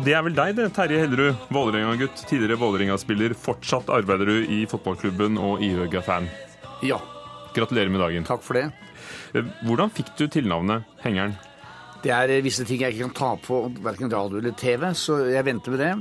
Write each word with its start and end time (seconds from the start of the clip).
Og 0.00 0.06
det 0.06 0.14
er 0.16 0.22
vel 0.24 0.32
deg, 0.32 0.54
det, 0.56 0.64
Terje 0.72 0.96
Hellerud, 1.02 1.42
Vålerenga-gutt, 1.52 2.22
tidligere 2.24 2.56
Vålerenga-spiller. 2.56 3.34
Fortsatt 3.36 3.90
arbeider 3.92 4.30
du 4.30 4.46
i 4.48 4.62
fotballklubben 4.64 5.34
og 5.36 5.60
ihuga-fan. 5.60 6.24
Ja. 6.88 6.96
Gratulerer 7.52 7.92
med 7.92 8.00
dagen. 8.00 8.24
Takk 8.24 8.40
for 8.40 8.56
det. 8.56 8.62
Eh, 9.36 9.50
hvordan 9.68 9.92
fikk 9.92 10.14
du 10.16 10.24
tilnavnet 10.32 10.88
Hengeren? 11.04 11.34
Det 12.00 12.14
er 12.16 12.32
eh, 12.32 12.40
visse 12.40 12.64
ting 12.64 12.80
jeg 12.80 12.96
ikke 12.96 13.10
kan 13.10 13.18
ta 13.18 13.28
på 13.44 13.60
verken 13.84 14.08
radio 14.08 14.40
eller 14.40 14.56
TV, 14.56 14.88
så 14.96 15.18
jeg 15.34 15.44
venter 15.50 15.76
med 15.76 15.84
det. 15.84 15.92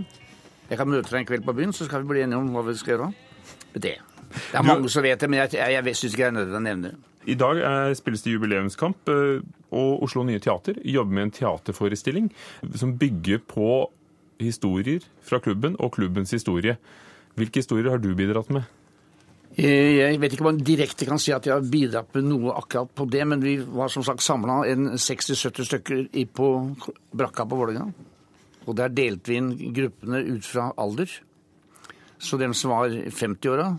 Jeg 0.69 0.79
kan 0.79 0.93
møte 0.95 1.11
deg 1.11 1.19
en 1.19 1.29
kveld 1.33 1.49
på 1.49 1.57
byen, 1.59 1.75
så 1.75 1.89
skal 1.89 2.05
vi 2.05 2.13
bli 2.13 2.23
enige 2.23 2.39
om 2.39 2.47
hva 2.55 2.63
vi 2.69 2.79
skal 2.79 2.95
gjøre 2.95 3.11
det. 3.75 3.97
Det 3.99 4.61
er 4.61 4.63
mange 4.63 4.87
som 4.95 5.03
vet 5.03 5.19
det, 5.19 5.27
men 5.27 5.43
jeg, 5.43 5.57
jeg, 5.59 5.83
jeg 5.91 5.99
syns 6.05 6.15
ikke 6.15 6.23
det 6.23 6.31
er 6.31 6.37
nødvendig 6.39 6.61
å 6.61 6.67
nevne 6.69 6.93
det. 6.93 7.18
I 7.29 7.37
dag 7.37 7.61
er, 7.61 7.93
spilles 7.97 8.23
det 8.25 8.33
jubileumskamp, 8.33 9.09
og 9.69 10.03
Oslo 10.05 10.23
Nye 10.25 10.41
Teater 10.41 10.79
jobber 10.81 11.13
med 11.13 11.27
en 11.27 11.35
teaterforestilling 11.35 12.31
som 12.73 12.95
bygger 12.97 13.43
på 13.45 13.69
historier 14.41 15.05
fra 15.25 15.39
klubben 15.43 15.75
og 15.79 15.93
klubbens 15.97 16.33
historie. 16.33 16.77
Hvilke 17.37 17.61
historier 17.61 17.91
har 17.93 18.01
du 18.01 18.11
bidratt 18.17 18.49
med? 18.55 18.67
Jeg 19.59 20.19
vet 20.21 20.33
ikke 20.33 20.45
om 20.45 20.51
man 20.53 20.61
direkte 20.63 21.07
kan 21.09 21.19
si 21.19 21.33
at 21.35 21.47
jeg 21.47 21.55
har 21.55 21.65
bidratt 21.71 22.13
med 22.15 22.27
noe 22.29 22.53
akkurat 22.55 22.91
på 22.95 23.07
det, 23.11 23.23
men 23.27 23.41
vi 23.43 23.57
var 23.59 23.91
som 23.91 24.05
sagt 24.05 24.23
samla 24.23 24.61
60-70 24.93 25.67
stykker 25.67 26.05
på 26.35 26.51
brakka 27.17 27.47
på 27.49 27.57
Vålerenga. 27.59 27.89
Og 28.69 28.77
der 28.77 28.93
delte 28.93 29.31
vi 29.31 29.39
inn 29.39 29.51
gruppene 29.75 30.21
ut 30.29 30.45
fra 30.45 30.69
alder. 30.79 31.11
Så 32.19 32.37
dem 32.37 32.53
som 32.53 32.75
var 32.75 32.93
50-åra, 32.93 33.71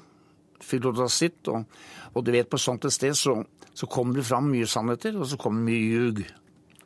fikk 0.67 0.87
lov 0.87 0.97
til 0.97 1.05
å 1.05 1.09
ha 1.09 1.15
sitt. 1.15 1.51
Og, 1.53 1.83
og, 2.13 2.23
du 2.25 2.33
vet, 2.35 2.51
på 2.51 2.61
sånt 2.61 2.87
et 2.89 2.95
sted 2.95 3.17
så, 3.19 3.37
så 3.75 3.89
kommer 3.91 4.21
det 4.21 4.27
fram 4.29 4.51
mye 4.53 4.69
sannheter, 4.71 5.19
og 5.19 5.29
så 5.31 5.39
kommer 5.41 5.67
mye 5.69 5.85
ljug. 5.85 6.25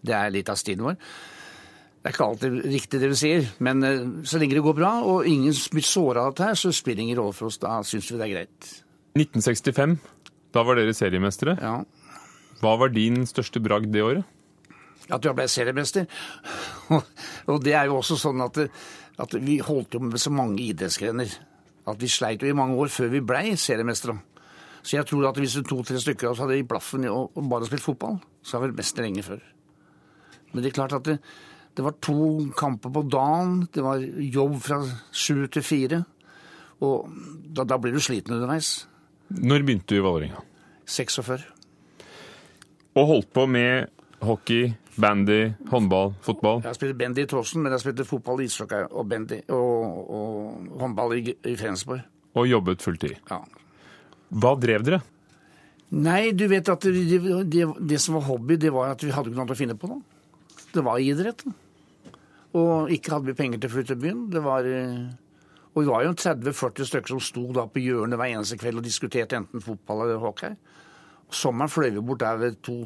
Det 0.05 0.17
er 0.17 0.34
litt 0.34 0.53
av 0.53 0.61
stilen 0.61 0.84
vår. 0.89 0.98
Det 2.05 2.11
er 2.11 2.17
ikke 2.19 2.25
alltid 2.28 2.56
riktig 2.69 2.98
det 3.00 3.08
vi 3.08 3.17
sier, 3.17 3.47
men 3.64 3.80
så 4.28 4.36
lenge 4.36 4.58
det 4.58 4.64
går 4.67 4.75
bra 4.77 4.91
og 5.08 5.25
ingen 5.25 5.55
blir 5.72 5.86
såra 5.89 6.27
av 6.27 6.34
dette, 6.34 6.50
her, 6.50 6.58
så 6.61 6.72
spiller 6.77 7.00
det 7.00 7.06
ingen 7.06 7.20
rolle 7.22 7.33
for 7.33 7.48
oss. 7.48 7.56
Da 7.62 7.78
syns 7.80 8.11
vi 8.11 8.19
det 8.20 8.27
er 8.27 8.33
greit. 8.34 8.67
1965, 9.17 9.95
da 10.52 10.64
var 10.69 10.77
dere 10.77 10.92
seriemestere. 10.92 11.55
Ja. 11.64 11.78
Hva 12.61 12.75
var 12.83 12.92
din 12.92 13.25
største 13.30 13.62
bragd 13.64 13.89
det 13.95 14.05
året? 14.05 14.28
At 15.12 15.25
jeg 15.25 15.36
ble 15.36 15.48
seriemester. 15.48 16.06
og 17.50 17.64
det 17.64 17.75
er 17.77 17.89
jo 17.89 17.98
også 18.02 18.17
sånn 18.20 18.45
at, 18.45 18.61
at 19.20 19.36
vi 19.41 19.58
holdt 19.64 19.97
jo 19.97 20.05
med 20.05 20.20
så 20.20 20.33
mange 20.33 20.61
idrettsgrener. 20.64 21.33
At 21.86 22.00
vi 22.00 22.08
sleit 22.08 22.42
jo 22.42 22.48
i 22.48 22.56
mange 22.56 22.77
år 22.80 22.92
før 22.92 23.10
vi 23.12 23.24
blei 23.24 23.56
seriemestere. 23.60 24.16
Så 24.84 24.98
jeg 24.98 25.08
tror 25.08 25.28
at 25.28 25.40
hvis 25.40 25.56
to-tre 25.64 26.00
stykker 26.00 26.28
av 26.28 26.34
oss 26.34 26.42
hadde 26.44 26.58
i 26.60 26.66
blaffen 26.68 27.06
og, 27.08 27.32
å 27.36 27.44
bare 27.48 27.68
spilt 27.68 27.84
fotball, 27.84 28.18
så 28.44 28.58
hadde 28.58 28.72
vi 28.72 28.80
mester 28.80 29.04
lenge 29.04 29.24
før. 29.24 29.40
Men 30.52 30.62
det 30.62 30.70
er 30.70 30.77
klart 30.77 30.96
at 30.96 31.06
det, 31.08 31.18
det 31.77 31.84
var 31.84 31.96
to 32.05 32.50
kamper 32.56 32.92
på 32.92 33.05
dagen, 33.10 33.62
det 33.74 33.84
var 33.84 34.02
jobb 34.05 34.58
fra 34.62 34.82
sju 35.10 35.46
til 35.52 35.64
fire. 35.64 36.02
Og 36.84 37.08
da, 37.56 37.64
da 37.64 37.78
blir 37.80 37.96
du 37.96 38.02
sliten 38.02 38.36
underveis. 38.36 38.84
Når 39.34 39.64
begynte 39.64 39.94
du 39.94 39.98
i 39.98 40.05
Vålerenga? 40.05 40.44
46. 40.84 41.46
Og 42.94 43.08
holdt 43.08 43.32
på 43.34 43.46
med 43.50 43.89
hockey, 44.23 44.74
bandy, 45.00 45.40
håndball, 45.70 46.12
fotball? 46.24 46.60
Jeg 46.62 46.70
har 46.70 46.77
spilt 46.78 46.98
bandy 46.98 47.24
i 47.24 47.28
Tåsen, 47.30 47.62
men 47.64 47.74
jeg 47.74 47.82
spilte 47.82 48.06
fotball, 48.08 48.44
ishockey 48.44 48.86
og 48.90 49.08
bandy 49.10 49.40
og, 49.55 50.12
og 50.18 50.78
håndball 50.82 51.16
i, 51.18 51.24
i 51.34 51.56
Fredensborg. 51.56 52.05
Og 52.34 52.48
jobbet 52.50 52.82
fulltid? 52.82 53.16
Ja. 53.30 53.40
Hva 54.34 54.55
drev 54.58 54.86
dere? 54.86 55.00
Nei, 55.94 56.32
du 56.34 56.46
vet 56.50 56.68
at 56.72 56.86
det, 56.88 57.20
det, 57.50 57.66
det, 57.78 58.00
som 58.02 58.16
var 58.18 58.27
hobby, 58.27 58.56
det 58.58 58.72
var 58.74 58.94
at 58.94 59.05
vi 59.05 59.12
hadde 59.14 59.30
ikke 59.30 59.38
noe 59.38 59.44
annet 59.44 59.55
å 59.55 59.60
finne 59.60 59.77
på. 59.78 59.90
da. 59.92 60.64
Det 60.74 60.82
var 60.82 61.02
idretten. 61.02 61.55
Og 62.58 62.90
ikke 62.94 63.14
hadde 63.14 63.30
vi 63.30 63.36
penger 63.38 63.61
til 63.62 63.70
å 63.70 63.74
flytte 63.76 64.00
byen. 64.00 64.26
Det 64.32 64.42
var... 64.42 64.66
Og 65.74 65.82
vi 65.82 65.90
var 65.90 66.05
jo 66.06 66.12
30-40 66.14 66.86
stykker 66.86 67.11
som 67.16 67.22
sto 67.22 67.48
da 67.55 67.64
på 67.66 67.82
hjørnet 67.82 68.18
hver 68.18 68.30
eneste 68.30 68.58
kveld 68.61 68.78
og 68.78 68.86
diskuterte 68.86 69.40
enten 69.40 69.62
fotball 69.62 70.05
eller 70.05 70.20
hockey. 70.22 70.55
Sommeren 71.34 71.72
fløy 71.72 71.88
vi 71.96 72.02
bort 72.05 72.22
der 72.22 72.38
ved 72.38 72.61
to 72.62 72.84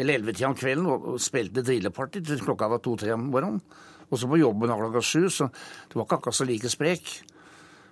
eller 0.00 0.18
elleve-tida 0.18 0.48
om 0.48 0.56
kvelden 0.58 0.88
og, 0.90 1.08
spilte 1.22 1.64
drilleparty 1.66 2.22
til 2.24 2.42
klokka 2.44 2.70
var 2.72 2.82
to-tre 2.84 3.12
om 3.14 3.28
morgenen. 3.32 3.60
Og 4.10 4.18
så 4.18 4.26
på 4.26 4.40
jobben 4.40 4.72
klokka 4.72 5.02
sju, 5.04 5.28
så 5.30 5.50
det 5.52 5.98
var 5.98 6.06
ikke 6.06 6.18
akkurat 6.18 6.38
så 6.40 6.46
like 6.48 6.70
sprek. 6.72 7.12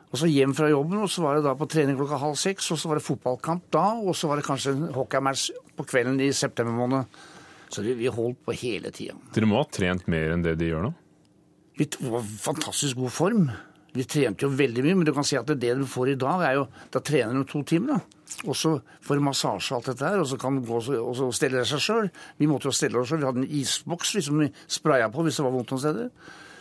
Og 0.08 0.16
så 0.18 0.28
hjem 0.30 0.54
fra 0.56 0.70
jobben, 0.72 1.02
og 1.04 1.10
så 1.12 1.22
var 1.22 1.36
det 1.36 1.44
da 1.44 1.52
på 1.58 1.68
trening 1.68 1.98
klokka 1.98 2.18
halv 2.22 2.38
seks, 2.40 2.70
og 2.72 2.80
så 2.80 2.88
var 2.88 2.98
det 2.98 3.04
fotballkamp 3.04 3.66
da, 3.76 3.84
og 4.00 4.16
så 4.16 4.30
var 4.30 4.40
det 4.40 4.46
kanskje 4.48 4.72
en 4.72 4.86
hockeymatch 4.96 5.50
på 5.76 5.84
kvelden 5.86 6.16
i 6.24 6.32
september 6.32 6.72
måned. 6.74 7.20
Så 7.68 7.84
vi, 7.84 7.92
vi 7.98 8.08
holdt 8.08 8.40
på 8.46 8.56
hele 8.56 8.90
tida. 8.94 9.18
Dere 9.36 9.48
må 9.50 9.60
ha 9.60 9.68
trent 9.68 10.08
mer 10.08 10.32
enn 10.32 10.44
det 10.46 10.56
de 10.58 10.70
gjør 10.70 10.88
nå? 10.88 10.94
Vi 11.78 11.86
var 12.08 12.24
i 12.24 12.38
fantastisk 12.40 12.98
god 12.98 13.12
form. 13.14 13.50
Vi 13.96 14.04
trente 14.04 14.44
jo 14.44 14.52
veldig 14.52 14.84
mye, 14.84 14.96
men 15.00 15.08
du 15.08 15.14
kan 15.16 15.26
si 15.26 15.38
at 15.38 15.48
det 15.48 15.74
du 15.78 15.86
får 15.88 16.12
i 16.12 16.18
dag, 16.20 16.42
er 16.44 16.58
jo 16.58 16.66
Da 16.92 17.00
trener 17.00 17.38
du 17.40 17.48
to 17.48 17.62
timer, 17.66 17.98
da. 17.98 18.18
Og 18.44 18.54
så 18.56 18.74
får 19.02 19.18
du 19.18 19.24
massasje 19.24 19.72
og 19.72 19.78
alt 19.78 19.88
dette 19.88 20.04
her, 20.04 20.20
og 20.20 20.28
så 20.28 20.36
kan 20.40 20.58
du 20.58 20.66
gå 20.68 20.76
og 20.78 21.14
så 21.16 21.30
stelle 21.34 21.64
seg 21.66 21.80
sjøl. 21.80 22.10
Vi 22.38 22.46
måtte 22.50 22.68
jo 22.68 22.74
stelle 22.76 23.00
oss 23.00 23.08
sjøl. 23.08 23.22
Vi 23.22 23.28
hadde 23.30 23.42
en 23.42 23.56
isboks 23.60 24.12
liksom, 24.18 24.44
vi 24.44 24.50
spraya 24.68 25.08
på 25.10 25.24
hvis 25.24 25.40
det 25.40 25.46
var 25.46 25.56
vondt 25.56 25.72
noen 25.72 25.82
steder. 25.82 26.10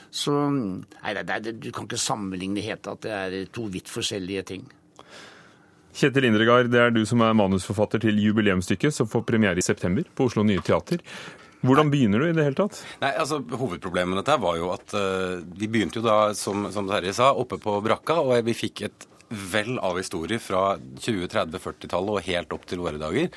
Så 0.08 0.34
Nei, 0.48 1.14
nei, 1.14 1.40
du 1.52 1.70
kan 1.76 1.86
ikke 1.86 2.00
sammenligne 2.00 2.64
helt 2.64 2.88
at 2.88 3.04
det 3.04 3.14
er 3.14 3.38
to 3.54 3.68
vidt 3.74 3.92
forskjellige 3.92 4.46
ting. 4.54 4.64
Kjetil 5.98 6.28
Indregard, 6.30 6.70
det 6.70 6.80
er 6.80 6.92
du 6.94 7.02
som 7.10 7.24
er 7.26 7.36
manusforfatter 7.36 8.04
til 8.04 8.20
jubileumsstykket 8.22 8.94
som 8.94 9.10
får 9.10 9.26
premiere 9.28 9.58
i 9.58 9.66
september 9.66 10.06
på 10.16 10.28
Oslo 10.30 10.44
Nye 10.46 10.62
Teater. 10.62 11.02
Hvordan 11.66 11.90
begynner 11.90 12.22
du 12.22 12.28
i 12.30 12.36
det 12.38 12.46
hele 12.46 12.58
tatt? 12.58 12.80
Nei, 13.02 13.12
altså 13.18 13.40
Hovedproblemet 13.42 14.14
med 14.14 14.22
dette 14.22 14.38
var 14.42 14.58
jo 14.60 14.72
at 14.76 14.94
uh, 14.94 15.40
vi 15.58 15.70
begynte 15.72 16.02
jo 16.02 16.06
da, 16.06 16.18
som, 16.38 16.68
som 16.74 16.90
Terje 16.90 17.16
sa, 17.18 17.32
oppe 17.34 17.58
på 17.62 17.80
brakka, 17.86 18.20
og 18.22 18.36
vi 18.46 18.56
fikk 18.58 18.84
et 18.88 19.08
vel 19.30 19.76
av 19.84 19.98
historier 20.00 20.40
fra 20.40 20.78
20-, 20.78 21.28
30-, 21.34 21.60
40-tallet 21.64 22.14
og 22.14 22.28
helt 22.28 22.54
opp 22.56 22.66
til 22.70 22.82
våre 22.84 23.00
dager. 23.02 23.28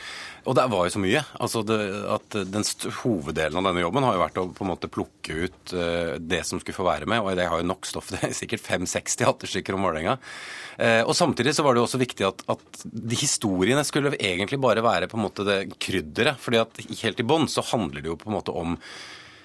Og 0.47 0.57
det 0.57 0.67
var 0.73 0.87
jo 0.87 0.95
så 0.95 1.03
mye. 1.03 1.23
Altså 1.43 1.63
det, 1.67 1.79
at 2.15 2.37
Den 2.53 2.67
hoveddelen 3.03 3.59
av 3.59 3.69
denne 3.69 3.83
jobben 3.83 4.07
har 4.07 4.17
jo 4.17 4.23
vært 4.23 4.41
å 4.41 4.47
på 4.55 4.65
en 4.67 4.71
måte 4.71 4.91
plukke 4.93 5.47
ut 5.47 5.75
uh, 5.75 6.15
det 6.21 6.43
som 6.47 6.63
skulle 6.63 6.79
få 6.79 6.87
være 6.87 7.11
med, 7.11 7.23
og 7.23 7.35
det 7.39 7.49
har 7.51 7.63
jo 7.63 7.69
nok 7.71 7.89
stoff. 7.89 8.11
Det 8.15 8.23
er 8.31 8.37
sikkert 8.37 8.65
5-60 8.67 9.21
teaterstykker 9.23 9.77
om 9.77 9.87
Vålerenga. 9.89 10.17
Uh, 10.81 11.03
og 11.03 11.15
samtidig 11.19 11.55
så 11.57 11.67
var 11.67 11.75
det 11.75 11.83
jo 11.83 11.89
også 11.89 12.03
viktig 12.03 12.29
at, 12.29 12.45
at 12.55 12.85
de 12.85 13.19
historiene 13.19 13.85
skulle 13.87 14.15
egentlig 14.17 14.61
bare 14.63 14.85
være 14.85 15.11
på 15.11 15.19
en 15.19 15.27
måte 15.27 15.47
det 15.49 15.63
krydderet. 15.79 16.39
fordi 16.41 16.63
at 16.63 16.85
helt 17.03 17.23
i 17.23 17.27
bånn 17.27 17.51
så 17.51 17.67
handler 17.73 18.01
det 18.03 18.13
jo 18.13 18.21
på 18.21 18.31
en 18.31 18.39
måte 18.39 18.55
om 18.55 18.79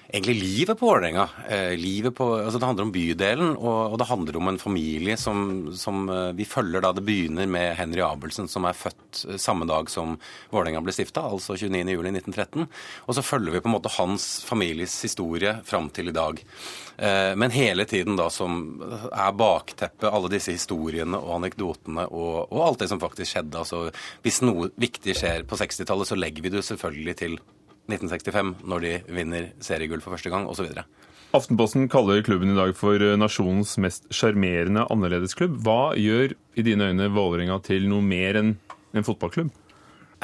egentlig 0.08 0.34
livet 0.40 0.78
på 0.78 0.86
Vålerenga. 0.86 1.28
Eh, 1.48 1.74
altså 1.74 2.58
det 2.58 2.66
handler 2.66 2.86
om 2.86 2.92
bydelen, 2.92 3.56
og, 3.56 3.98
det 3.98 4.08
handler 4.08 4.36
om 4.36 4.48
en 4.48 4.58
familie 4.58 5.16
som, 5.16 5.72
som 5.74 6.08
eh, 6.08 6.32
vi 6.38 6.46
følger 6.46 6.84
da 6.84 6.92
det 6.94 7.04
begynner 7.06 7.48
med 7.50 7.74
Henry 7.78 8.02
Abelsen, 8.06 8.48
som 8.48 8.66
er 8.68 8.76
født 8.76 9.24
eh, 9.28 9.40
samme 9.40 9.66
dag 9.68 9.90
som 9.90 10.16
Vålerenga 10.52 10.82
ble 10.84 10.94
stifta, 10.94 11.26
altså 11.26 11.56
29.07.1913. 11.58 12.66
Og 13.06 13.18
så 13.18 13.24
følger 13.26 13.56
vi 13.56 13.62
på 13.64 13.70
en 13.70 13.76
måte 13.76 13.94
hans 13.98 14.28
families 14.46 14.94
historie 15.02 15.58
fram 15.66 15.90
til 15.90 16.12
i 16.12 16.16
dag. 16.16 16.42
Men 16.96 17.52
hele 17.52 17.84
tiden 17.84 18.16
da 18.16 18.30
som 18.32 18.78
er 19.10 19.34
bakteppet, 19.36 20.06
alle 20.08 20.30
disse 20.32 20.54
historiene 20.54 21.18
og 21.18 21.34
anekdotene 21.34 22.06
og, 22.08 22.46
og 22.46 22.62
alt 22.64 22.80
det 22.80 22.88
som 22.88 23.02
faktisk 23.02 23.34
skjedde. 23.34 23.60
altså 23.60 23.82
Hvis 24.24 24.40
noe 24.40 24.70
viktig 24.80 25.12
skjer 25.18 25.44
på 25.44 25.58
60-tallet, 25.60 26.08
så 26.08 26.16
legger 26.16 26.46
vi 26.46 26.54
det 26.54 26.64
selvfølgelig 26.64 27.16
til 27.20 27.36
1965, 27.90 28.54
når 28.66 28.86
de 28.86 28.94
vinner 29.14 29.50
seriegull 29.62 30.02
for 30.04 30.16
første 30.16 30.32
gang, 30.32 30.48
osv. 30.50 30.70
Aftenposten 31.36 31.88
kaller 31.92 32.22
klubben 32.26 32.52
i 32.52 32.56
dag 32.56 32.72
for 32.78 33.02
nasjonens 33.18 33.76
mest 33.82 34.06
sjarmerende 34.14 34.86
annerledesklubb. 34.92 35.58
Hva 35.66 35.94
gjør 35.98 36.36
i 36.56 36.64
dine 36.66 36.90
øyne 36.92 37.10
Vålerenga 37.12 37.58
til 37.66 37.88
noe 37.90 38.04
mer 38.04 38.38
enn 38.40 38.56
en 38.96 39.06
fotballklubb? 39.06 39.52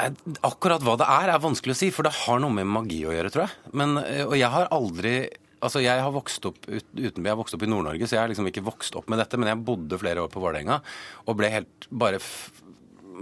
Eh, 0.01 0.09
akkurat 0.41 0.81
hva 0.81 0.95
det 0.97 1.05
er, 1.05 1.29
er 1.35 1.43
vanskelig 1.43 1.75
å 1.75 1.77
si, 1.77 1.91
for 1.93 2.07
det 2.07 2.15
har 2.23 2.41
noe 2.41 2.55
med 2.55 2.69
magi 2.69 3.03
å 3.05 3.13
gjøre, 3.13 3.31
tror 3.33 3.45
jeg. 3.45 3.73
Men, 3.77 3.97
eh, 4.01 4.25
og 4.25 4.37
jeg 4.39 4.49
har 4.49 4.71
aldri 4.71 5.15
Altså, 5.63 5.79
Jeg 5.79 5.95
har 5.95 6.11
vokst 6.11 6.43
opp 6.43 6.57
utenby, 6.67 7.23
jeg 7.23 7.31
har 7.31 7.39
vokst 7.39 7.53
opp 7.55 7.61
i 7.63 7.67
Nord-Norge, 7.71 8.03
så 8.03 8.17
jeg 8.17 8.19
har 8.19 8.27
liksom 8.27 8.49
ikke 8.49 8.65
vokst 8.65 8.97
opp 8.99 9.07
med 9.07 9.17
dette. 9.17 9.37
Men 9.39 9.47
jeg 9.47 9.63
bodde 9.63 9.95
flere 9.95 10.19
år 10.19 10.27
på 10.27 10.41
Vålerenga 10.43 10.81
og 11.23 11.37
ble 11.39 11.47
helt 11.53 11.87
bare 11.87 12.19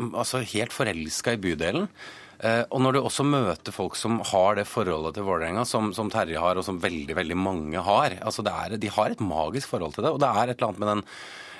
altså 0.09 0.41
helt 0.41 0.73
forelska 0.73 1.35
i 1.35 1.37
bydelen. 1.37 1.85
Eh, 2.41 2.63
og 2.73 2.81
når 2.81 2.95
du 2.95 3.01
også 3.01 3.25
møter 3.27 3.75
folk 3.75 3.97
som 3.99 4.19
har 4.31 4.57
det 4.57 4.65
forholdet 4.69 5.17
til 5.17 5.27
Vålerenga 5.27 5.65
som, 5.69 5.91
som, 5.93 6.09
Terje 6.13 6.41
har, 6.41 6.57
og 6.57 6.65
som 6.65 6.81
veldig 6.81 7.17
veldig 7.17 7.37
mange 7.37 7.83
har 7.85 8.17
altså 8.21 8.45
er, 8.49 8.79
De 8.81 8.89
har 8.89 9.13
et 9.13 9.21
magisk 9.21 9.69
forhold 9.75 9.93
til 9.95 10.07
det. 10.07 10.15
Og 10.15 10.21
det 10.23 10.31
er 10.31 10.49
et 10.49 10.57
eller 10.57 10.71
annet 10.71 10.83
med 10.83 10.93
den 10.95 11.07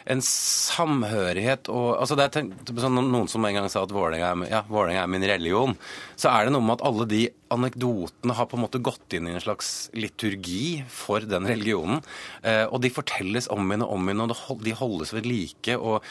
en 0.10 0.22
samhørighet 0.26 1.70
og 1.70 2.00
altså 2.02 2.16
det 2.18 2.26
er 2.26 2.34
tenkt, 2.34 2.72
sånn, 2.82 2.98
Noen 3.12 3.28
som 3.30 3.46
en 3.46 3.58
gang 3.58 3.68
sa 3.70 3.84
at 3.86 3.94
Vålerenga 3.94 4.32
er, 4.32 4.48
ja, 4.50 4.62
er 4.64 5.12
min 5.12 5.26
religion. 5.28 5.76
Så 6.20 6.32
er 6.32 6.48
det 6.48 6.56
noe 6.56 6.66
med 6.66 6.80
at 6.80 6.86
alle 6.90 7.08
de 7.10 7.22
anekdotene 7.54 8.38
har 8.38 8.50
på 8.50 8.58
en 8.58 8.64
måte 8.66 8.82
gått 8.84 9.18
inn 9.18 9.30
i 9.30 9.36
en 9.36 9.44
slags 9.44 9.92
liturgi 9.94 10.82
for 10.90 11.22
den 11.22 11.46
religionen. 11.50 12.02
Eh, 12.42 12.66
og 12.66 12.82
de 12.84 12.94
fortelles 12.94 13.50
om 13.54 13.68
igjen 13.68 13.86
og 13.86 13.96
om 13.98 14.10
igjen, 14.10 14.26
og 14.26 14.66
de 14.66 14.78
holdes 14.82 15.14
ved 15.14 15.30
like. 15.30 15.78
og, 15.78 16.02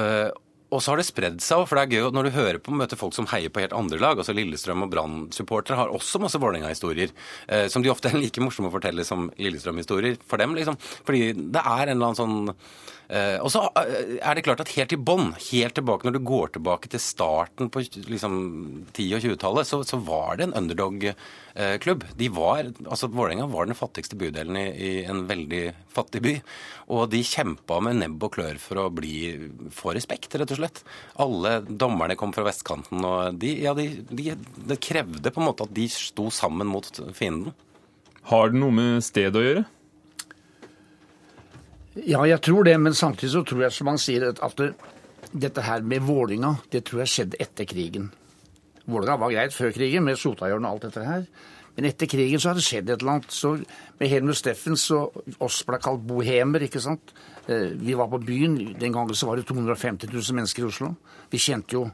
eh, 0.00 0.30
Og 0.74 0.82
så 0.82 0.92
har 0.92 0.98
det 0.98 1.06
spredd 1.06 1.42
seg 1.44 1.62
for 1.68 1.78
det 1.78 1.84
er 1.86 2.00
gøy 2.00 2.14
når 2.14 2.26
du 2.26 2.34
hører 2.34 2.58
på 2.62 2.74
møter 2.74 2.98
folk 2.98 3.14
som 3.14 3.28
heier 3.30 3.52
på 3.52 3.62
helt 3.62 3.76
andre 3.76 4.00
lag. 4.02 4.18
altså 4.18 4.34
Lillestrøm 4.34 4.82
og 4.82 4.90
Brann-supportere 4.90 5.78
har 5.78 5.92
også 5.94 6.18
masse 6.22 6.40
Vålerenga-historier, 6.42 7.12
eh, 7.46 7.68
som 7.70 7.84
de 7.84 7.92
ofte 7.92 8.10
er 8.10 8.18
like 8.18 8.42
morsomme 8.42 8.72
å 8.72 8.74
fortelle 8.74 9.06
som 9.06 9.28
Lillestrøm-historier 9.38 10.18
for 10.26 10.42
dem. 10.42 10.56
liksom. 10.58 10.78
Fordi 11.06 11.32
det 11.36 11.62
er 11.62 11.86
en 11.86 11.94
eller 11.94 12.10
annen 12.10 12.18
sånn 12.18 12.54
og 13.38 13.50
så 13.54 13.60
eh, 13.78 14.16
er 14.18 14.34
det 14.34 14.42
klart 14.42 14.60
at 14.64 14.72
helt 14.74 14.92
i 14.94 14.98
bånn, 14.98 15.28
helt 15.48 15.76
tilbake 15.78 16.08
når 16.08 16.16
du 16.16 16.24
går 16.26 16.54
tilbake 16.56 16.90
til 16.90 17.02
starten 17.02 17.70
på 17.70 17.84
liksom, 17.84 18.38
10- 18.90 19.12
og 19.14 19.22
20-tallet, 19.22 19.68
så, 19.68 19.80
så, 19.86 20.00
var 20.06 20.38
det 20.38 20.48
en 20.48 20.56
underdog-klubb. 20.58 22.06
De 22.18 22.30
var, 22.34 22.72
altså 22.82 23.10
Vålerenga 23.12 23.46
var 23.52 23.68
den 23.68 23.78
fattigste 23.78 24.18
bydelen 24.18 24.58
i, 24.58 24.66
i, 24.74 24.90
en 25.06 25.22
veldig 25.30 25.62
fattig 25.94 26.22
by. 26.24 26.34
Og 26.96 27.06
de 27.12 27.22
kjempa 27.26 27.78
med 27.84 28.00
nebb 28.00 28.26
og 28.26 28.34
klør 28.38 28.58
for 28.62 28.82
å 28.82 28.88
bli, 28.94 29.14
få 29.74 29.94
respekt, 29.94 30.34
rett 30.34 30.56
og 30.56 30.60
slett. 30.60 30.82
Alle 31.22 31.60
dommerne 31.66 32.18
kom 32.18 32.34
fra 32.34 32.46
vestkanten, 32.48 33.06
og 33.06 33.38
de, 33.42 33.54
ja, 33.68 33.76
de, 33.78 33.88
de, 34.10 34.32
det 34.66 34.82
krevde 34.82 35.30
på 35.30 35.42
en 35.42 35.48
måte 35.52 35.66
at 35.66 35.78
de 35.78 35.86
sto 35.94 36.26
sammen 36.34 36.66
mot 36.70 36.90
fienden. 37.14 37.54
Har 38.26 38.50
det 38.50 38.58
noe 38.58 38.74
med 38.74 39.06
stedet 39.06 39.38
å 39.38 39.46
gjøre? 39.46 39.66
Ja, 42.04 42.20
jeg 42.28 42.42
tror 42.44 42.66
det, 42.66 42.76
men 42.76 42.94
samtidig 42.94 43.32
så 43.32 43.42
tror 43.46 43.62
jeg, 43.64 43.72
som 43.72 43.88
han 43.88 44.00
sier, 44.00 44.28
at 44.28 44.56
det, 44.60 44.72
dette 45.32 45.62
her 45.64 45.80
med 45.80 46.04
Vålinga, 46.04 46.58
det 46.72 46.84
tror 46.84 47.04
jeg 47.04 47.12
skjedde 47.12 47.40
etter 47.40 47.68
krigen. 47.68 48.10
Vålinga 48.84 49.16
var 49.18 49.32
greit 49.32 49.54
før 49.56 49.72
krigen, 49.72 50.04
med 50.04 50.20
Sotajorden 50.20 50.68
og 50.68 50.76
alt 50.76 50.90
dette 50.90 51.06
her. 51.06 51.24
Men 51.76 51.88
etter 51.88 52.08
krigen 52.08 52.40
så 52.40 52.50
har 52.50 52.58
det 52.58 52.64
skjedd 52.64 52.90
et 52.90 53.00
eller 53.00 53.16
annet. 53.16 53.32
Så 53.32 53.54
med 54.00 54.12
Helmut 54.12 54.38
Steffens 54.38 54.84
og 54.96 55.16
oss 55.44 55.62
ble 55.68 55.80
kalt 55.80 56.04
bohemer, 56.08 56.64
ikke 56.68 56.80
sant. 56.84 57.12
Eh, 57.48 57.72
vi 57.80 57.96
var 57.96 58.08
på 58.12 58.20
byen. 58.24 58.58
Den 58.80 58.92
gangen 58.92 59.16
så 59.16 59.28
var 59.28 59.40
det 59.40 59.48
250 59.48 60.12
000 60.12 60.38
mennesker 60.38 60.64
i 60.64 60.68
Oslo. 60.68 60.92
Vi 61.32 61.40
kjente 61.40 61.76
jo, 61.76 61.86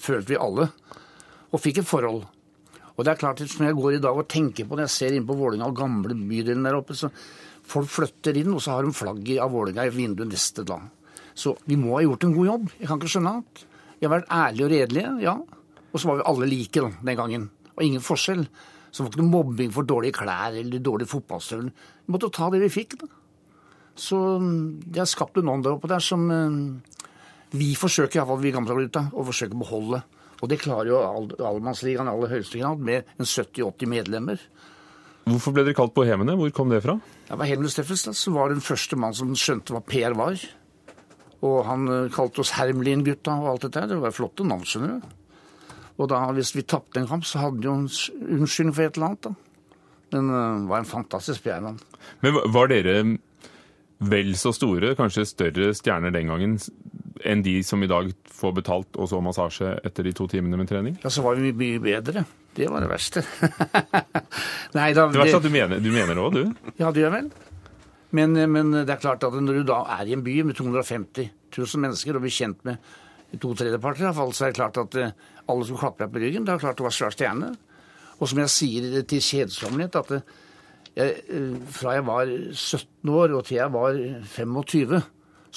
følte 0.00 0.34
vi 0.34 0.40
alle, 0.40 0.68
og 1.52 1.62
fikk 1.62 1.80
et 1.82 1.88
forhold. 1.88 2.24
Og 2.96 3.04
det 3.04 3.12
er 3.12 3.20
klart, 3.20 3.40
når 3.40 3.68
jeg 3.68 3.76
går 3.76 3.96
i 3.96 4.04
dag 4.04 4.16
og 4.16 4.28
tenker 4.32 4.68
på 4.68 4.76
det, 4.76 4.88
jeg 4.88 4.96
ser 4.96 5.16
inn 5.16 5.28
på 5.28 5.36
Vålinga 5.36 5.68
og 5.68 5.76
gamle 5.76 6.16
bydelen 6.16 6.64
der 6.64 6.76
oppe, 6.78 6.96
så 6.96 7.12
Folk 7.66 7.90
flytter 7.90 8.38
inn, 8.38 8.52
og 8.54 8.62
så 8.62 8.76
har 8.76 8.86
de 8.86 8.94
flagget 8.94 9.42
av 9.42 9.50
Vålerenga 9.54 9.88
i 9.88 9.94
vinduet 9.94 10.30
neste 10.30 10.64
dag. 10.66 10.86
Så 11.36 11.56
vi 11.68 11.76
må 11.80 11.96
ha 11.96 12.04
gjort 12.04 12.24
en 12.24 12.36
god 12.36 12.48
jobb. 12.48 12.70
Jeg 12.78 12.88
kan 12.88 13.00
ikke 13.00 13.12
skjønne 13.12 13.34
annet. 13.34 13.66
Vi 13.96 14.06
har 14.06 14.14
vært 14.14 14.32
ærlige 14.32 14.66
og 14.66 14.72
redelige, 14.72 15.12
ja. 15.24 15.36
Og 15.90 16.00
så 16.00 16.08
var 16.08 16.18
vi 16.18 16.26
alle 16.30 16.48
like 16.50 16.82
da, 16.82 16.90
den 17.08 17.18
gangen. 17.18 17.46
Og 17.74 17.84
ingen 17.84 18.04
forskjell. 18.04 18.46
Så 18.90 19.02
det 19.02 19.04
var 19.04 19.12
ikke 19.12 19.24
noe 19.24 19.34
mobbing 19.34 19.72
for 19.74 19.88
dårlige 19.88 20.16
klær 20.16 20.56
eller 20.56 20.80
dårlige 20.84 21.10
fotballstøvler. 21.10 21.72
Vi 22.06 22.14
måtte 22.14 22.32
ta 22.32 22.48
det 22.52 22.62
vi 22.62 22.72
fikk, 22.72 22.98
da. 23.02 23.08
Så 23.96 24.16
mm, 24.40 24.92
det 24.92 25.02
er 25.02 25.08
skapt 25.08 25.40
en 25.40 25.64
der 25.64 25.72
oppe 25.72 25.88
der 25.88 26.04
som 26.04 26.26
uh, 26.28 26.96
vi 27.56 27.72
forsøker, 27.78 28.20
iallfall 28.20 28.42
vi 28.42 28.52
gamle 28.54 28.76
gutta, 28.76 29.06
å 29.12 29.24
forsøke 29.26 29.56
å 29.56 29.62
beholde. 29.64 30.02
Og 30.42 30.50
det 30.52 30.60
klarer 30.60 30.90
jo 30.90 31.00
Allemannsligaen 31.00 32.08
i 32.08 32.12
aller 32.12 32.34
høyeste 32.34 32.60
grad, 32.60 32.80
med 32.84 33.08
en 33.16 33.28
70-80 33.28 33.88
medlemmer. 33.88 34.42
Hvorfor 35.26 35.56
ble 35.56 35.64
dere 35.66 35.74
kalt 35.74 35.94
Bohemene? 35.96 36.36
Hvor 36.38 36.52
kom 36.54 36.70
det 36.70 36.84
fra? 36.84 36.94
Det 37.26 37.34
var 37.38 37.48
Helmut 37.50 37.72
Steffensen 37.74 38.14
som 38.14 38.36
var 38.38 38.52
den 38.52 38.62
første 38.62 38.98
mann 38.98 39.14
som 39.16 39.32
skjønte 39.34 39.74
hva 39.74 39.80
Per 39.82 40.14
var. 40.18 40.38
Og 41.46 41.56
han 41.66 41.88
uh, 41.90 42.12
kalte 42.14 42.44
oss 42.44 42.54
Hermelin-gutta 42.54 43.34
og 43.42 43.48
alt 43.50 43.66
dette. 43.66 43.88
Det 43.90 43.98
var 44.02 44.14
flotte 44.14 44.46
navn, 44.46 44.62
skjønner 44.62 44.94
du. 44.94 45.16
Og 45.96 46.10
da, 46.12 46.20
hvis 46.36 46.54
vi 46.54 46.62
tapte 46.68 47.00
en 47.00 47.08
kamp, 47.10 47.26
så 47.26 47.42
hadde 47.42 47.58
de 47.58 47.66
jo 47.66 47.74
en 47.74 47.88
unnskyldning 48.38 48.76
for 48.76 48.86
et 48.86 48.98
eller 48.98 49.08
annet. 49.08 49.26
da. 49.26 49.74
Men 50.14 50.30
uh, 50.30 50.38
det 50.62 50.70
var 50.70 50.84
en 50.84 50.90
fantastisk 50.92 51.46
PR-mann. 51.48 51.80
Men 52.22 52.38
var 52.54 52.70
dere 52.70 52.96
vel 54.06 54.34
så 54.38 54.52
store, 54.54 54.94
kanskje 54.94 55.26
større 55.26 55.72
stjerner 55.74 56.14
den 56.14 56.30
gangen 56.30 56.58
enn 57.24 57.44
de 57.44 57.58
som 57.64 57.82
i 57.82 57.88
dag 57.90 58.10
får 58.36 58.52
betalt 58.58 58.98
og 59.00 59.08
så 59.10 59.20
massasje 59.24 59.76
etter 59.86 60.06
de 60.06 60.12
to 60.16 60.26
timene 60.30 60.58
med 60.60 60.68
trening? 60.70 60.98
Ja, 61.02 61.12
så 61.12 61.24
var 61.24 61.38
vi 61.40 61.54
mye 61.56 61.80
bedre. 61.82 62.26
Det 62.56 62.68
var 62.72 62.84
det 62.84 62.90
verste. 62.90 63.22
Nei, 64.76 64.90
da, 64.96 65.06
det 65.12 65.20
verste 65.20 65.40
at 65.40 65.46
du 65.46 65.52
mener, 65.52 65.80
du 65.82 65.90
mener 65.92 66.16
det 66.16 66.22
òg, 66.24 66.36
du? 66.36 66.72
Ja, 66.80 66.92
det 66.92 67.04
gjør 67.04 67.14
vel. 67.18 67.28
Men, 68.16 68.38
men, 68.52 68.72
det 68.78 68.92
er 68.92 69.02
klart 69.02 69.24
at 69.26 69.34
når 69.34 69.60
du 69.60 69.66
da 69.68 69.82
er 69.98 70.08
i 70.08 70.14
en 70.16 70.24
by 70.24 70.38
med 70.46 70.56
250 70.56 71.28
000 71.56 71.82
mennesker 71.82 72.16
og 72.16 72.24
blir 72.24 72.32
kjent 72.32 72.62
med 72.68 72.80
to 73.42 73.52
tredjeparter, 73.58 74.12
så 74.14 74.46
er 74.46 74.52
det 74.52 74.58
klart 74.58 74.80
at 74.80 74.96
eh, 75.00 75.14
alle 75.50 75.66
som 75.68 75.78
klapper 75.80 76.06
deg 76.06 76.14
på 76.14 76.22
ryggen, 76.22 76.46
det 76.46 76.54
er 76.54 76.62
klart 76.62 76.78
du 76.78 76.86
var 76.86 76.94
svær 76.94 77.14
stjerne. 77.14 77.52
Og 78.16 78.30
som 78.30 78.40
jeg 78.40 78.52
sier 78.52 79.02
til 79.08 79.24
kjedsommelighet, 79.24 79.98
at 80.00 80.14
eh, 80.16 80.36
jeg, 80.96 81.18
eh, 81.28 81.58
fra 81.76 81.96
jeg 81.98 82.06
var 82.06 82.32
17 82.54 83.12
år 83.12 83.36
og 83.36 83.44
til 83.48 83.58
jeg 83.58 83.74
var 83.74 84.00
25, 84.32 85.02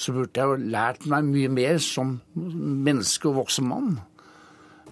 så 0.00 0.14
burde 0.16 0.40
jeg 0.40 0.48
jo 0.48 0.70
lært 0.72 1.04
meg 1.10 1.26
mye 1.28 1.50
mer 1.52 1.80
som 1.84 2.14
menneske 2.34 3.28
og 3.28 3.42
voksen 3.42 3.66
mann. 3.68 3.98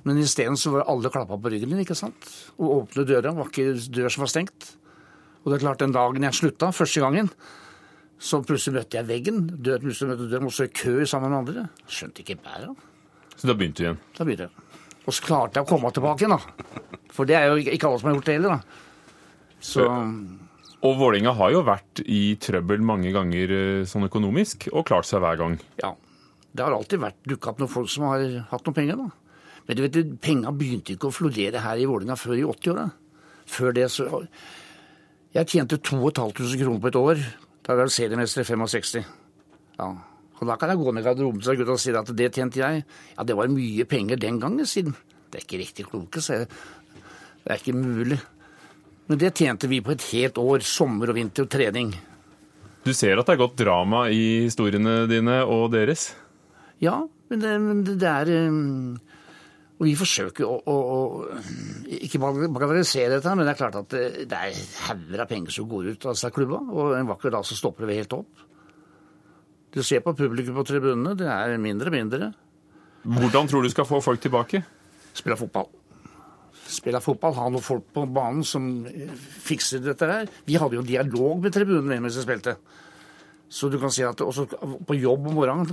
Men 0.05 0.21
isteden 0.21 0.59
så 0.61 0.73
var 0.75 0.89
alle 0.89 1.11
klappa 1.13 1.39
på 1.41 1.53
ryggen 1.53 1.73
din, 1.73 1.81
ikke 1.83 1.97
sant? 1.97 2.29
Og 2.59 2.83
åpne 2.83 3.07
døra. 3.09 3.33
var 3.37 3.49
ikke 3.49 3.79
dør 3.95 4.13
som 4.13 4.25
var 4.25 4.33
stengt. 4.33 4.75
Og 5.43 5.51
det 5.51 5.59
er 5.59 5.65
klart, 5.65 5.81
den 5.81 5.95
dagen 5.97 6.27
jeg 6.27 6.37
slutta, 6.37 6.71
første 6.77 7.01
gangen, 7.01 7.31
så 8.19 8.41
plutselig 8.45 8.81
møtte 8.81 8.99
jeg 8.99 9.09
veggen. 9.09 9.47
Død, 9.57 9.85
plutselig 9.87 10.11
møtte 10.11 10.29
døren, 10.29 10.49
og 10.51 10.55
så 10.55 10.67
i 10.67 10.75
kø 10.75 11.07
sammen 11.09 11.33
med 11.33 11.39
andre. 11.39 11.69
Skjønte 11.89 12.25
ikke 12.25 12.41
bæret. 12.45 12.85
Så 13.37 13.49
da 13.49 13.55
begynte 13.55 13.81
du 13.81 13.87
igjen? 13.87 14.03
Da 14.19 14.27
begynte 14.27 14.49
jeg. 14.49 14.67
Og 15.07 15.17
så 15.17 15.25
klarte 15.25 15.61
jeg 15.61 15.65
å 15.65 15.71
komme 15.71 15.93
tilbake 15.95 16.27
igjen, 16.27 16.37
da. 16.37 16.99
For 17.15 17.29
det 17.29 17.39
er 17.39 17.49
jo 17.49 17.63
ikke 17.63 17.89
alle 17.89 18.03
som 18.03 18.11
har 18.11 18.19
gjort 18.19 18.29
det 18.29 18.37
heller, 18.37 18.59
da. 18.59 18.85
Så... 19.61 19.89
Og 20.87 20.95
Vålinga 21.01 21.33
har 21.35 21.51
jo 21.51 21.65
vært 21.67 22.03
i 22.07 22.37
trøbbel 22.39 22.85
mange 22.87 23.11
ganger 23.15 23.55
eh, 23.55 23.87
sånn 23.89 24.07
økonomisk, 24.07 24.69
og 24.71 24.87
klart 24.87 25.09
seg 25.09 25.25
hver 25.25 25.41
gang. 25.41 25.57
Ja. 25.83 25.95
Det 26.49 26.65
har 26.65 26.75
alltid 26.75 27.03
vært 27.03 27.19
dukka 27.29 27.53
opp 27.53 27.63
noen 27.63 27.73
folk 27.73 27.91
som 27.93 28.07
har 28.09 28.23
hatt 28.51 28.67
noen 28.67 28.77
penger, 28.77 29.01
da. 29.01 29.09
Men 29.69 29.77
du 29.77 29.83
vet, 29.85 29.99
penga 30.25 30.53
begynte 30.55 30.95
ikke 30.95 31.11
å 31.11 31.15
florere 31.15 31.61
her 31.61 31.83
i 31.83 31.87
Vålerenga 31.89 32.17
før 32.17 32.39
i 32.39 32.47
80-åra. 32.47 32.87
Før 33.49 33.75
det 33.77 33.89
så 33.93 34.07
Jeg 35.35 35.49
tjente 35.49 35.77
2500 35.77 36.57
kroner 36.63 36.81
på 36.81 36.89
et 36.89 36.97
år. 36.97 37.21
Da 37.67 37.77
var 37.77 37.85
jeg 37.89 37.97
seriemester 37.99 38.47
i 38.47 38.49
65. 38.49 39.05
Ja. 39.77 39.91
Og 40.39 40.47
da 40.49 40.57
kan 40.57 40.73
jeg 40.73 40.81
gå 40.81 40.95
ned 40.95 41.03
i 41.03 41.05
garderoben 41.05 41.43
til 41.45 41.59
gutta 41.59 41.75
og 41.75 41.83
si 41.83 41.93
at 41.93 42.17
det 42.17 42.31
tjente 42.33 42.63
jeg. 42.63 42.85
Ja, 43.17 43.27
det 43.27 43.37
var 43.37 43.51
mye 43.53 43.85
penger 43.85 44.17
den 44.17 44.41
gangen, 44.41 44.67
siden. 44.67 44.97
Det 45.29 45.43
er 45.43 45.45
ikke 45.45 45.61
riktig 45.61 45.87
kloke, 45.91 46.23
sa 46.25 46.41
jeg. 46.41 46.49
Det 47.45 47.53
er 47.53 47.61
ikke 47.61 47.77
mulig. 47.77 48.21
Men 49.09 49.21
det 49.21 49.35
tjente 49.41 49.69
vi 49.71 49.81
på 49.85 49.95
et 49.95 50.05
helt 50.13 50.39
år. 50.41 50.65
Sommer 50.65 51.13
og 51.13 51.19
vinter 51.19 51.47
og 51.47 51.53
trening. 51.53 51.93
Du 52.85 52.93
ser 52.97 53.19
at 53.19 53.29
det 53.29 53.35
er 53.35 53.43
godt 53.43 53.59
drama 53.61 54.07
i 54.13 54.45
historiene 54.47 55.03
dine 55.11 55.41
og 55.49 55.71
deres? 55.75 56.11
Ja, 56.81 57.01
men 57.29 57.43
det, 57.43 57.55
men 57.61 57.81
det 57.89 58.09
er 58.09 58.31
um, 58.49 58.99
og 59.79 59.87
vi 59.87 59.95
forsøker 59.95 60.43
å, 60.43 60.57
å, 60.67 60.77
å 60.91 61.99
ikke 62.01 62.19
bagatellisere 62.19 63.13
dette, 63.15 63.35
men 63.39 63.47
det 63.47 63.53
er 63.53 63.59
klart 63.61 63.77
at 63.79 63.93
det, 63.95 64.27
det 64.31 64.39
er 64.49 64.63
hauger 64.89 65.23
av 65.23 65.31
penger 65.31 65.55
som 65.55 65.69
går 65.71 65.93
ut 65.93 66.07
av 66.07 66.17
disse 66.17 66.31
klubba, 66.35 66.59
og 66.67 66.97
en 66.99 67.11
vakker 67.13 67.35
dag 67.35 67.47
så 67.47 67.59
stopper 67.59 67.87
det 67.87 68.01
helt 68.01 68.17
opp. 68.17 68.43
Du 69.75 69.79
ser 69.87 70.03
på 70.03 70.17
publikum 70.19 70.59
på 70.59 70.67
tribunene, 70.67 71.15
det 71.19 71.29
er 71.31 71.55
mindre 71.63 71.93
og 71.93 71.95
mindre. 71.95 72.33
Hvordan 73.07 73.51
tror 73.51 73.63
du 73.63 73.71
skal 73.71 73.87
få 73.87 74.03
folk 74.03 74.25
tilbake? 74.25 74.65
Spille 75.15 75.39
fotball. 75.39 75.71
Spille 76.69 77.01
fotball, 77.01 77.37
ha 77.39 77.47
noen 77.49 77.65
folk 77.65 77.87
på 77.97 78.05
banen 78.13 78.45
som 78.45 78.67
fikser 79.45 79.81
dette 79.85 80.09
her. 80.09 80.29
Vi 80.45 80.59
hadde 80.61 80.77
jo 80.77 80.85
dialog 80.85 81.41
med 81.45 81.55
tribunene 81.55 82.01
mens 82.05 82.19
vi 82.21 82.27
spilte. 82.27 82.59
Så 83.49 83.71
du 83.73 83.79
kan 83.81 83.93
si 83.95 84.05
at 84.05 84.21
også 84.21 84.45
på 84.85 84.99
jobb 84.99 85.31
om 85.31 85.39
morgenen, 85.39 85.73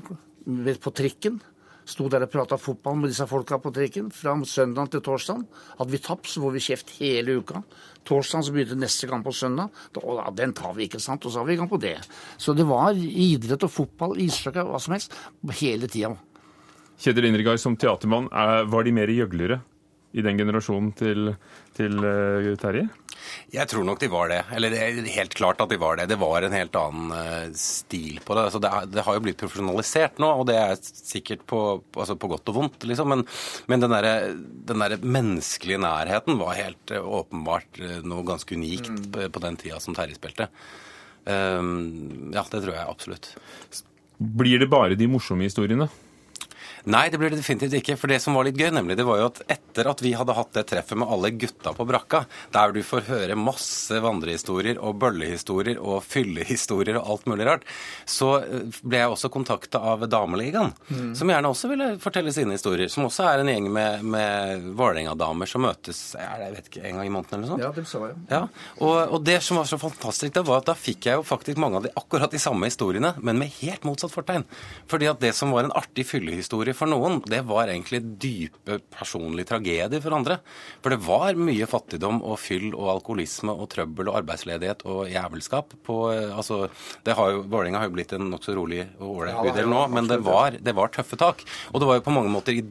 på 0.79 0.93
trikken 0.95 1.41
sto 1.85 2.07
der 2.09 2.25
og 2.25 2.31
prata 2.33 2.57
fotball 2.57 2.97
med 3.01 3.11
disse 3.11 3.27
folka 3.29 3.59
på 3.61 3.71
trikken 3.75 4.07
fra 4.13 4.33
søndag 4.47 4.89
til 4.93 5.03
torsdag. 5.05 5.43
Hadde 5.77 5.93
vi 5.93 6.01
tapt, 6.01 6.29
så 6.31 6.41
får 6.41 6.55
vi 6.55 6.63
kjeft 6.67 6.95
hele 6.97 7.37
uka. 7.41 7.61
Torsdag 8.07 8.47
så 8.47 8.55
begynte 8.55 8.79
neste 8.79 9.09
kamp 9.09 9.27
på 9.27 9.33
søndag. 9.35 9.69
Da, 9.93 10.01
da, 10.01 10.31
den 10.33 10.55
tar 10.57 10.73
vi, 10.77 10.87
ikke 10.87 11.01
sant. 11.03 11.25
Og 11.25 11.33
så 11.33 11.41
har 11.41 11.49
vi 11.49 11.57
i 11.57 11.59
gang 11.59 11.69
på 11.69 11.81
det. 11.81 11.97
Så 12.41 12.55
det 12.57 12.65
var 12.69 12.97
idrett 12.97 13.67
og 13.67 13.73
fotball, 13.73 14.17
ishockey, 14.23 14.65
hva 14.65 14.81
som 14.81 14.95
helst, 14.95 15.13
hele 15.61 15.91
tida. 15.91 16.15
Kjetil 17.01 17.27
Indregard, 17.27 17.59
som 17.61 17.75
teatermann, 17.77 18.31
var 18.71 18.85
de 18.87 18.95
mer 18.95 19.11
gjøglere 19.11 19.59
i 20.15 20.23
den 20.23 20.37
generasjonen 20.39 20.93
til, 20.95 21.33
til 21.75 21.97
uh, 21.99 22.53
Terje? 22.59 22.85
Jeg 23.51 23.67
tror 23.71 23.85
nok 23.87 23.99
de 23.99 24.09
var 24.11 24.29
det. 24.31 24.39
Eller 24.55 24.71
det 24.71 24.79
er 24.79 25.09
helt 25.15 25.35
klart 25.35 25.59
at 25.63 25.71
de 25.71 25.79
var 25.81 25.97
det. 25.99 26.07
Det 26.11 26.17
var 26.21 26.45
en 26.45 26.55
helt 26.55 26.77
annen 26.79 27.11
uh, 27.11 27.49
stil 27.59 28.21
på 28.23 28.37
det. 28.37 28.45
Altså, 28.47 28.61
det, 28.63 28.71
det, 28.93 29.03
har 29.07 29.17
jo 29.17 29.23
blitt 29.25 29.39
profesjonalisert 29.41 30.21
nå, 30.23 30.29
og 30.39 30.47
det 30.49 30.55
er 30.61 30.79
sikkert 30.79 31.43
på, 31.49 31.61
altså 31.97 32.17
på 32.19 32.31
godt 32.31 32.53
og 32.53 32.59
vondt, 32.61 32.87
liksom. 32.87 33.11
Men, 33.11 33.25
men 33.71 33.83
den 33.83 33.95
derre 33.95 34.15
der 34.71 34.97
menneskelige 35.03 35.81
nærheten 35.83 36.39
var 36.39 36.59
helt 36.59 36.95
uh, 36.95 37.03
åpenbart 37.21 37.83
noe 38.07 38.23
ganske 38.27 38.55
unikt 38.55 38.93
mm. 38.93 39.03
på, 39.11 39.27
på, 39.35 39.43
den 39.43 39.59
tida 39.59 39.81
som 39.83 39.97
Terje 39.97 40.19
spilte. 40.19 40.47
Um, 41.25 42.31
ja, 42.35 42.45
det 42.51 42.61
tror 42.61 42.75
jeg 42.75 42.87
absolutt. 42.87 43.31
Blir 44.15 44.61
det 44.61 44.71
bare 44.71 44.95
de 44.95 45.09
morsomme 45.11 45.47
historiene? 45.47 45.89
Nei, 46.85 47.07
det 47.09 47.17
blir 47.17 47.33
det 47.33 47.39
definitivt 47.41 47.73
ikke. 47.79 47.95
For 47.97 48.11
det 48.11 48.19
som 48.21 48.35
var 48.37 48.45
litt 48.45 48.59
gøy, 48.59 48.69
nemlig, 48.75 48.97
det 48.99 49.05
var 49.07 49.19
jo 49.21 49.29
at 49.31 49.41
etter 49.49 49.89
at 49.89 50.01
vi 50.05 50.13
hadde 50.17 50.35
hatt 50.37 50.51
det 50.53 50.65
treffet 50.69 50.99
med 51.01 51.09
alle 51.09 51.31
gutta 51.33 51.73
på 51.73 51.87
brakka, 51.89 52.25
der 52.53 52.75
du 52.75 52.81
får 52.85 53.07
høre 53.09 53.37
masse 53.39 53.97
vandrehistorier 54.03 54.77
og 54.77 54.99
bøllehistorier 55.01 55.79
og 55.81 56.03
fyllehistorier 56.05 56.99
og 56.99 57.09
alt 57.15 57.29
mulig 57.31 57.47
rart, 57.49 57.65
så 58.05 58.35
eh, 58.43 58.67
ble 58.83 59.01
jeg 59.01 59.13
også 59.15 59.31
kontakta 59.33 59.81
av 59.81 60.05
Dameligaen, 60.11 60.73
mm. 60.89 61.13
som 61.17 61.31
gjerne 61.33 61.51
også 61.51 61.71
ville 61.71 61.89
fortelle 62.03 62.33
sine 62.35 62.53
historier. 62.57 62.91
Som 62.91 63.09
også 63.09 63.25
er 63.31 63.41
en 63.41 63.49
gjeng 63.49 63.71
med, 63.73 64.05
med 64.05 64.69
Vålerenga-damer 64.77 65.49
som 65.49 65.65
møtes 65.65 66.03
jeg 66.15 66.53
vet 66.53 66.69
ikke, 66.69 66.83
en 66.85 66.99
gang 66.99 67.09
i 67.09 67.13
måneden 67.13 67.39
eller 67.39 67.45
noe 67.45 67.53
sånt. 67.55 67.65
Ja, 67.65 67.71
det 67.75 67.87
så 67.89 68.03
jeg. 68.05 68.19
Ja, 68.29 68.43
og, 68.77 68.95
og, 69.09 69.17
det 69.25 69.39
som 69.43 69.59
var 69.59 69.69
så 69.69 69.79
fantastisk, 69.81 70.35
det 70.37 70.45
var 70.45 70.61
at 70.61 70.69
da 70.69 70.77
fikk 70.77 71.09
jeg 71.09 71.19
jo 71.19 71.25
faktisk 71.25 71.59
mange 71.61 71.79
av 71.79 71.87
de 71.87 71.93
akkurat 71.97 72.31
de 72.31 72.41
samme 72.41 72.69
historiene, 72.69 73.15
men 73.25 73.41
med 73.41 73.53
helt 73.57 73.85
motsatt 73.87 74.13
fortegn. 74.13 74.45
Fordi 74.91 75.09
at 75.09 75.21
det 75.23 75.33
som 75.37 75.53
var 75.55 75.65
en 75.65 75.73
artig 75.75 76.05
fyllehistorie 76.07 76.74
for 76.77 76.91
noen, 76.91 77.21
det 77.29 77.41
var 77.47 77.71
egentlig 77.71 78.01
dype 78.21 78.79
personlige 78.93 79.49
tragedier 79.53 80.03
for 80.03 80.15
andre. 80.17 80.39
For 80.83 80.93
det 80.93 81.01
var 81.05 81.39
mye 81.39 81.67
fattigdom 81.69 82.21
og 82.23 82.39
fyll 82.41 82.71
og 82.73 82.91
alkoholisme 82.97 83.55
og 83.55 83.69
trøbbel 83.73 84.11
og 84.11 84.19
arbeidsledighet 84.21 84.85
og 84.89 85.09
jævelskap 85.11 85.75
på 85.85 85.99
altså, 86.11 86.65
det 87.05 87.15
har 87.17 87.33
jo, 87.33 87.43
Vålerenga 87.49 87.81
har 87.81 87.89
jo 87.89 87.95
blitt 87.97 88.15
en 88.15 88.29
nokså 88.31 88.55
rolig 88.57 88.83
og 88.99 89.21
ålreit 89.21 89.41
bydel 89.47 89.69
nå, 89.71 89.85
men 89.93 90.09
det 90.11 90.21
var, 90.25 90.57
det 90.61 90.75
var 90.75 90.93
tøffe 90.93 91.19
tak. 91.19 91.45
Og 91.73 91.81
det 91.81 91.89
var 91.89 91.99
jo 91.99 92.05
på 92.05 92.15
mange 92.15 92.33
måter 92.33 92.59
i 92.59 92.65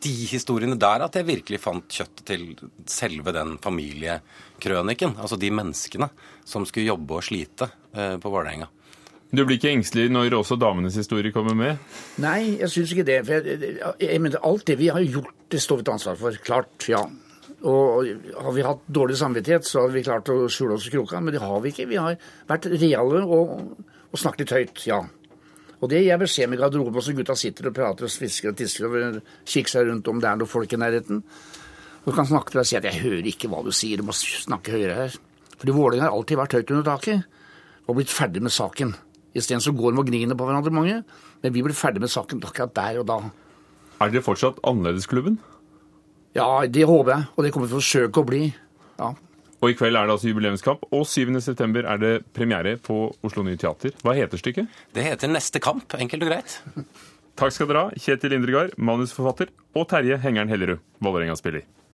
de 0.00 0.12
historiene 0.30 0.78
der 0.80 1.04
at 1.04 1.16
jeg 1.18 1.28
virkelig 1.28 1.60
fant 1.60 1.92
kjøttet 1.92 2.24
til 2.28 2.46
selve 2.88 3.34
den 3.36 3.56
familiekrøniken. 3.62 5.18
Altså 5.20 5.36
de 5.40 5.52
menneskene 5.52 6.08
som 6.48 6.64
skulle 6.68 6.88
jobbe 6.88 7.18
og 7.18 7.26
slite 7.26 7.68
eh, 7.92 8.16
på 8.20 8.32
Vålerenga. 8.32 8.70
Du 9.30 9.44
blir 9.44 9.60
ikke 9.60 9.70
engstelig 9.70 10.10
når 10.10 10.34
også 10.40 10.56
damenes 10.58 10.96
historie 10.98 11.30
kommer 11.30 11.54
med? 11.54 11.78
Nei, 12.22 12.56
jeg 12.58 12.70
syns 12.72 12.94
ikke 12.94 13.06
det. 13.06 13.20
For 13.28 13.46
jeg, 13.46 13.76
jeg 14.02 14.22
mener, 14.22 14.42
alt 14.46 14.64
det 14.66 14.78
vi 14.80 14.88
har 14.90 15.04
gjort, 15.06 15.34
det 15.52 15.60
står 15.62 15.80
vi 15.80 15.86
til 15.86 15.94
ansvar 15.94 16.18
for. 16.18 16.40
Klart, 16.42 16.88
ja. 16.90 17.04
Og 17.70 18.08
har 18.40 18.56
vi 18.56 18.64
hatt 18.66 18.82
dårlig 18.90 19.20
samvittighet, 19.20 19.68
så 19.68 19.84
har 19.84 19.94
vi 19.94 20.02
klart 20.02 20.32
å 20.32 20.48
skjule 20.50 20.74
oss 20.74 20.88
i 20.88 20.94
kroka. 20.96 21.22
Men 21.22 21.36
det 21.36 21.44
har 21.44 21.62
vi 21.62 21.70
ikke. 21.70 21.86
Vi 21.92 22.00
har 22.00 22.18
vært 22.50 22.66
reale 22.74 23.22
og, 23.22 23.54
og 24.10 24.18
snakket 24.18 24.48
litt 24.48 24.56
høyt, 24.56 24.84
ja. 24.90 25.00
Og 25.80 25.88
det 25.88 26.02
gir 26.02 26.10
jeg 26.10 26.20
beskjed 26.20 26.50
med 26.50 26.60
garderoben, 26.60 27.00
så 27.04 27.14
gutta 27.16 27.36
sitter 27.38 27.70
og 27.70 27.76
prater 27.76 28.08
og 28.08 28.12
svisker 28.12 28.50
og 28.50 28.58
tisser 28.58 28.88
og 28.88 29.20
kikker 29.48 29.72
seg 29.72 29.86
rundt 29.88 30.10
om 30.10 30.18
det 30.20 30.28
er 30.28 30.40
noen 30.40 30.50
folk 30.50 30.74
i 30.74 30.80
nærheten. 30.80 31.22
Og 32.04 32.16
kan 32.16 32.26
snakke 32.28 32.50
til 32.50 32.60
deg 32.60 32.66
og 32.66 32.68
si 32.68 32.76
at 32.76 32.84
'jeg 32.84 33.02
hører 33.04 33.26
ikke 33.30 33.48
hva 33.48 33.62
du 33.64 33.70
sier, 33.72 33.96
du 33.96 34.02
må 34.02 34.12
snakke 34.12 34.72
høyere 34.72 34.96
her'. 34.96 35.18
Fordi 35.56 35.72
Vålerenga 35.72 36.08
har 36.08 36.16
alltid 36.16 36.36
vært 36.36 36.52
høyt 36.52 36.70
under 36.70 36.84
taket 36.84 37.24
og 37.86 37.96
blitt 37.96 38.08
ferdig 38.08 38.42
med 38.42 38.50
saken. 38.50 38.94
Isteden 39.36 39.62
så 39.62 39.72
går 39.76 39.94
de 39.94 40.02
og 40.02 40.10
gniner 40.10 40.38
på 40.38 40.46
hverandre 40.48 40.72
mange, 40.74 41.00
men 41.42 41.54
vi 41.54 41.62
blir 41.62 41.76
ferdig 41.76 42.02
med 42.02 42.10
saken 42.10 42.42
akkurat 42.42 42.74
der 42.76 43.00
og 43.02 43.06
da. 43.10 43.18
Er 44.00 44.10
dere 44.10 44.24
fortsatt 44.24 44.58
annerledesklubben? 44.66 45.38
Ja, 46.36 46.62
det 46.66 46.86
håper 46.86 47.12
jeg, 47.14 47.26
og 47.34 47.44
det 47.44 47.52
kommer 47.52 47.66
vi 47.68 47.72
til 47.72 47.78
å 47.78 47.82
forsøke 47.82 48.22
å 48.22 48.26
bli. 48.26 48.42
Ja. 49.00 49.12
Og 49.60 49.72
i 49.72 49.76
kveld 49.76 49.98
er 49.98 50.08
det 50.08 50.14
altså 50.14 50.30
jubileumskamp, 50.30 50.86
og 50.88 51.02
7.9 51.04 51.82
er 51.84 52.00
det 52.00 52.12
premiere 52.36 52.76
på 52.80 53.10
Oslo 53.26 53.44
Nye 53.44 53.60
Teater. 53.60 53.92
Hva 54.00 54.14
heter 54.16 54.40
stykket? 54.40 54.70
Det 54.96 55.04
heter 55.04 55.30
Neste 55.30 55.60
kamp, 55.62 55.92
enkelt 55.98 56.24
og 56.24 56.32
greit. 56.32 56.56
Takk 57.40 57.54
skal 57.54 57.68
dere 57.70 57.82
ha, 57.86 57.98
Kjetil 58.00 58.34
Indregard, 58.36 58.72
manusforfatter, 58.80 59.52
og 59.76 59.86
Terje 59.90 60.16
Hengeren 60.22 60.50
Hellerud, 60.50 60.80
Vålerenga-spiller. 61.04 61.66